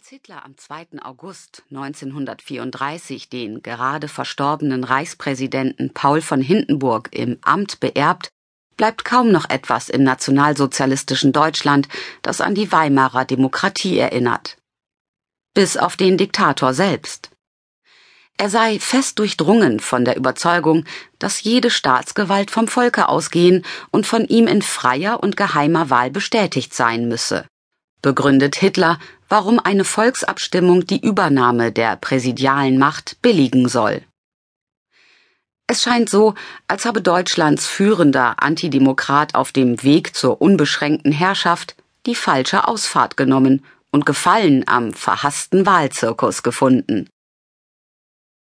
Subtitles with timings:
[0.00, 1.02] Als Hitler am 2.
[1.02, 8.30] August 1934 den gerade verstorbenen Reichspräsidenten Paul von Hindenburg im Amt beerbt,
[8.78, 11.86] bleibt kaum noch etwas im nationalsozialistischen Deutschland,
[12.22, 14.56] das an die Weimarer Demokratie erinnert.
[15.52, 17.28] Bis auf den Diktator selbst.
[18.38, 20.86] Er sei fest durchdrungen von der Überzeugung,
[21.18, 26.72] dass jede Staatsgewalt vom Volke ausgehen und von ihm in freier und geheimer Wahl bestätigt
[26.72, 27.44] sein müsse
[28.02, 28.98] begründet Hitler,
[29.30, 34.02] warum eine Volksabstimmung die Übernahme der präsidialen Macht billigen soll.
[35.66, 36.34] Es scheint so,
[36.66, 43.64] als habe Deutschlands führender Antidemokrat auf dem Weg zur unbeschränkten Herrschaft die falsche Ausfahrt genommen
[43.92, 47.08] und Gefallen am verhassten Wahlzirkus gefunden.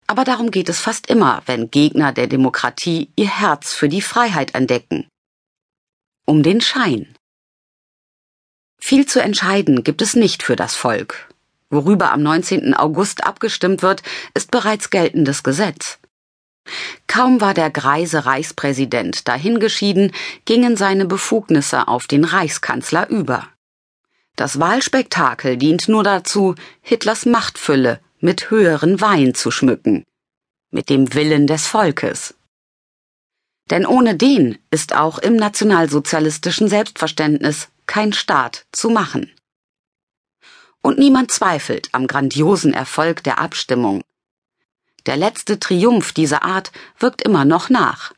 [0.07, 4.53] Aber darum geht es fast immer, wenn Gegner der Demokratie ihr Herz für die Freiheit
[4.53, 5.07] entdecken.
[6.25, 7.14] Um den Schein.
[8.87, 11.27] Viel zu entscheiden gibt es nicht für das Volk.
[11.71, 12.75] Worüber am 19.
[12.75, 14.03] August abgestimmt wird,
[14.35, 15.97] ist bereits geltendes Gesetz.
[17.07, 20.11] Kaum war der greise Reichspräsident dahingeschieden,
[20.45, 23.47] gingen seine Befugnisse auf den Reichskanzler über.
[24.35, 30.03] Das Wahlspektakel dient nur dazu, Hitlers Machtfülle mit höheren Wein zu schmücken,
[30.69, 32.35] mit dem Willen des Volkes.
[33.71, 39.31] Denn ohne den ist auch im nationalsozialistischen Selbstverständnis kein Staat zu machen.
[40.81, 44.01] Und niemand zweifelt am grandiosen Erfolg der Abstimmung.
[45.05, 48.13] Der letzte Triumph dieser Art wirkt immer noch nach.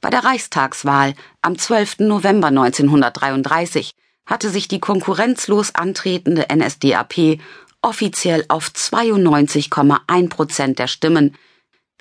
[0.00, 2.00] Bei der Reichstagswahl am 12.
[2.00, 3.94] November 1933
[4.26, 7.40] hatte sich die konkurrenzlos antretende NSDAP
[7.84, 11.36] offiziell auf 92,1 Prozent der Stimmen,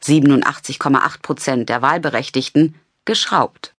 [0.02, 3.74] 87,8 Prozent der Wahlberechtigten, geschraubt.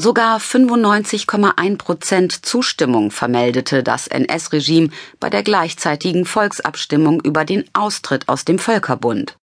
[0.00, 8.44] Sogar 95,1 Prozent Zustimmung vermeldete das NS-Regime bei der gleichzeitigen Volksabstimmung über den Austritt aus
[8.44, 9.36] dem Völkerbund.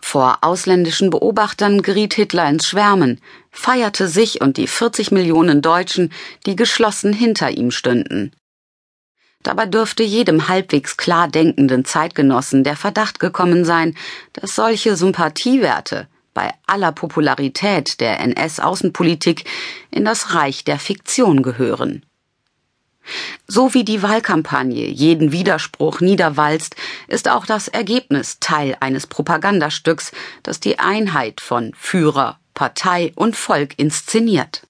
[0.00, 3.20] Vor ausländischen Beobachtern geriet Hitler ins Schwärmen,
[3.50, 6.14] feierte sich und die 40 Millionen Deutschen,
[6.46, 8.32] die geschlossen hinter ihm stünden.
[9.42, 13.94] Dabei dürfte jedem halbwegs klar denkenden Zeitgenossen der Verdacht gekommen sein,
[14.32, 19.42] dass solche Sympathiewerte bei aller Popularität der NS-Außenpolitik
[19.90, 22.06] in das Reich der Fiktion gehören.
[23.48, 26.76] So wie die Wahlkampagne jeden Widerspruch niederwalzt,
[27.08, 30.12] ist auch das Ergebnis Teil eines Propagandastücks,
[30.44, 34.62] das die Einheit von Führer, Partei und Volk inszeniert.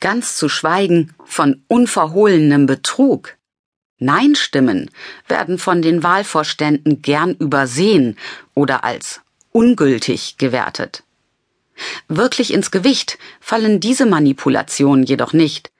[0.00, 3.38] Ganz zu schweigen von unverhohlenem Betrug.
[4.00, 4.90] Nein-Stimmen
[5.28, 8.18] werden von den Wahlvorständen gern übersehen
[8.54, 9.22] oder als
[9.52, 11.02] ungültig gewertet.
[12.08, 15.70] Wirklich ins Gewicht fallen diese Manipulationen jedoch nicht.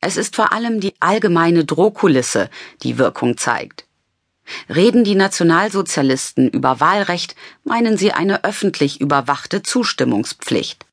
[0.00, 2.50] Es ist vor allem die allgemeine Drohkulisse,
[2.82, 3.86] die Wirkung zeigt.
[4.68, 10.84] Reden die Nationalsozialisten über Wahlrecht, meinen sie eine öffentlich überwachte Zustimmungspflicht.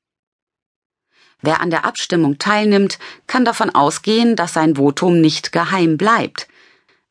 [1.41, 6.47] Wer an der Abstimmung teilnimmt, kann davon ausgehen, dass sein Votum nicht geheim bleibt.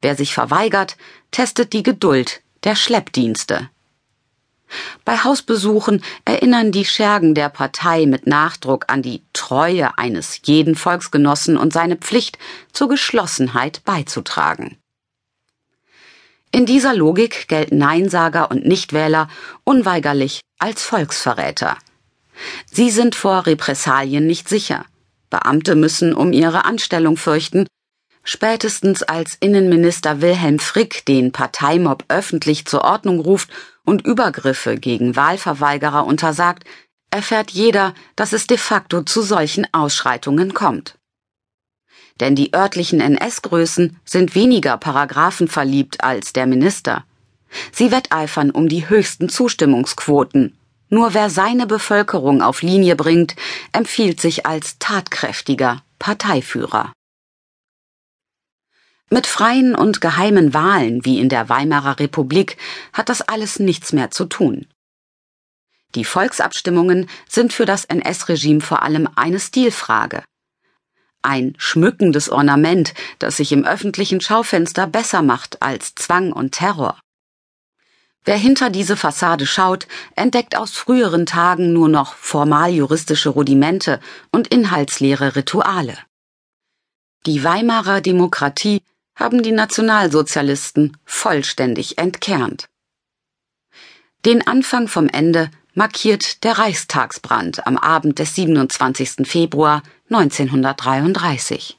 [0.00, 0.96] Wer sich verweigert,
[1.30, 3.68] testet die Geduld der Schleppdienste.
[5.04, 11.56] Bei Hausbesuchen erinnern die Schergen der Partei mit Nachdruck an die Treue eines jeden Volksgenossen
[11.56, 12.38] und seine Pflicht,
[12.72, 14.76] zur Geschlossenheit beizutragen.
[16.52, 19.28] In dieser Logik gelten Neinsager und Nichtwähler
[19.64, 21.76] unweigerlich als Volksverräter.
[22.70, 24.84] Sie sind vor Repressalien nicht sicher.
[25.30, 27.66] Beamte müssen um ihre Anstellung fürchten.
[28.24, 33.50] Spätestens als Innenminister Wilhelm Frick den Parteimob öffentlich zur Ordnung ruft
[33.90, 36.62] und Übergriffe gegen Wahlverweigerer untersagt,
[37.10, 40.96] erfährt jeder, dass es de facto zu solchen Ausschreitungen kommt.
[42.20, 47.04] Denn die örtlichen NS-Größen sind weniger Paragraphen verliebt als der Minister.
[47.72, 50.56] Sie wetteifern um die höchsten Zustimmungsquoten.
[50.88, 53.34] Nur wer seine Bevölkerung auf Linie bringt,
[53.72, 56.92] empfiehlt sich als tatkräftiger Parteiführer.
[59.12, 62.56] Mit freien und geheimen Wahlen wie in der Weimarer Republik
[62.92, 64.68] hat das alles nichts mehr zu tun.
[65.96, 70.22] Die Volksabstimmungen sind für das NS-Regime vor allem eine Stilfrage.
[71.22, 77.00] Ein schmückendes Ornament, das sich im öffentlichen Schaufenster besser macht als Zwang und Terror.
[78.24, 83.98] Wer hinter diese Fassade schaut, entdeckt aus früheren Tagen nur noch formal juristische Rudimente
[84.30, 85.98] und inhaltsleere Rituale.
[87.26, 88.82] Die Weimarer Demokratie
[89.20, 92.68] haben die Nationalsozialisten vollständig entkernt.
[94.24, 99.26] Den Anfang vom Ende markiert der Reichstagsbrand am Abend des 27.
[99.26, 101.78] Februar 1933.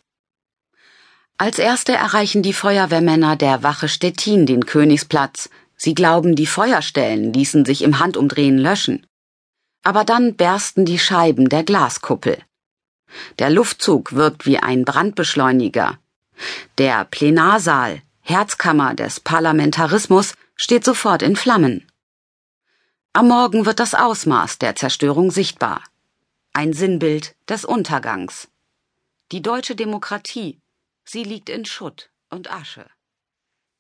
[1.38, 5.50] Als erste erreichen die Feuerwehrmänner der Wache Stettin den Königsplatz.
[5.76, 9.08] Sie glauben, die Feuerstellen ließen sich im Handumdrehen löschen.
[9.84, 12.38] Aber dann bersten die Scheiben der Glaskuppel.
[13.40, 15.98] Der Luftzug wirkt wie ein Brandbeschleuniger.
[16.78, 21.88] Der Plenarsaal, Herzkammer des Parlamentarismus, steht sofort in Flammen.
[23.14, 25.84] Am Morgen wird das Ausmaß der Zerstörung sichtbar.
[26.54, 28.48] Ein Sinnbild des Untergangs.
[29.32, 30.60] Die deutsche Demokratie,
[31.04, 32.86] sie liegt in Schutt und Asche.